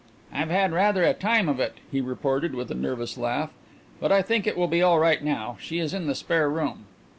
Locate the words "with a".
2.55-2.73